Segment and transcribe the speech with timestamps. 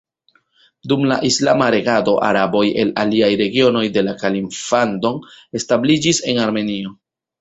[0.91, 5.13] Dum la islama regado araboj el aliaj regionoj de la Kaliflando
[5.61, 6.97] establiĝis en Armenio.